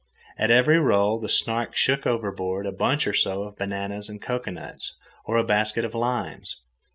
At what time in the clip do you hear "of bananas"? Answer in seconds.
3.43-4.09